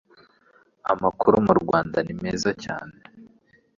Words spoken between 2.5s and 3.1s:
cyane